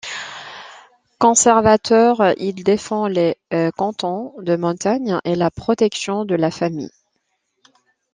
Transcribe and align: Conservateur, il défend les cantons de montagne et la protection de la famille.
Conservateur, 1.19 2.33
il 2.37 2.63
défend 2.63 3.05
les 3.07 3.37
cantons 3.77 4.33
de 4.39 4.55
montagne 4.55 5.19
et 5.25 5.35
la 5.35 5.51
protection 5.51 6.25
de 6.25 6.33
la 6.33 6.49
famille. 6.49 6.89